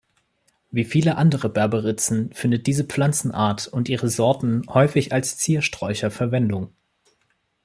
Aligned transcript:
Wie 0.71 0.83
viele 0.83 1.15
andere 1.15 1.47
Berberitzen 1.47 2.33
findet 2.33 2.65
diese 2.65 2.85
Pflanzenart 2.85 3.67
und 3.67 3.87
ihre 3.87 4.09
Sorten 4.09 4.63
häufig 4.67 5.13
als 5.13 5.37
Ziersträucher 5.37 6.09
Verwendung. 6.09 6.73